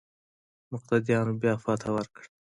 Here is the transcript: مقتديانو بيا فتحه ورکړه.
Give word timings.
مقتديانو 0.71 1.33
بيا 1.41 1.53
فتحه 1.63 1.89
ورکړه. 1.93 2.23